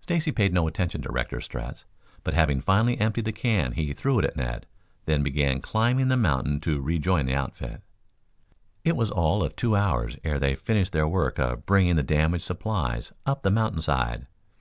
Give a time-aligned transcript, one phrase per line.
[0.00, 1.84] Stacy paid no attention to Rector's threats,
[2.24, 4.66] but having finally emptied the can, he threw it at Ned,
[5.06, 7.80] then began climbing the mountain to rejoin the outfit.
[8.82, 12.42] It was all of two hours ere they finished their work of bringing the damaged
[12.42, 14.26] supplies up the mountain side.